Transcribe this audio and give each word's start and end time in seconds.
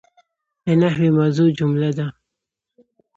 د 0.65 0.67
نحوي 0.81 1.09
موضوع 1.17 1.49
جمله 1.59 1.89
ده. 1.97 2.07